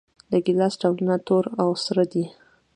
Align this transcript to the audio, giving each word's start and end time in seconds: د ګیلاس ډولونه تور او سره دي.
د 0.31 0.33
ګیلاس 0.45 0.73
ډولونه 0.81 1.15
تور 1.27 1.45
او 1.61 1.69
سره 1.85 2.03
دي. 2.11 2.25